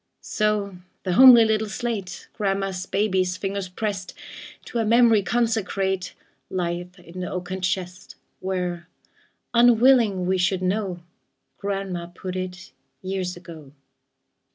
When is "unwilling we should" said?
9.53-10.63